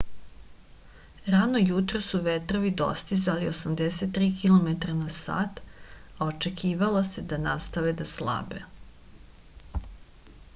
rano 1.33 1.59
jutros 1.71 2.07
su 2.13 2.21
vetrovi 2.27 2.71
dostizali 2.79 3.45
83 3.51 4.31
km/h 4.39 5.37
a 6.23 6.29
očekivalo 6.31 7.03
se 7.11 7.25
da 7.35 7.41
nastave 7.45 7.95
da 8.01 8.09
slabe 8.15 8.65